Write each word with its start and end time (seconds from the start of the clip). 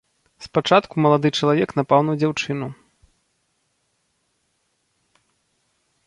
Спачатку 0.45 0.93
малады 1.05 1.29
чалавек 1.39 1.69
напаў 1.79 2.01
на 2.07 2.15
дзяўчыну. 2.21 2.69